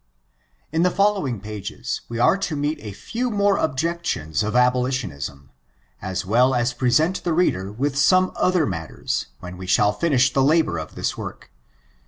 [0.71, 5.51] In the following pages, we are to meet a few more objections of abolitionism,
[6.01, 10.33] as well as present the read er with some other matters, when we shall finish
[10.33, 11.51] the labor of this work.